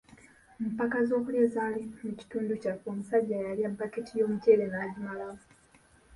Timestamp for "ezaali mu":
1.47-2.11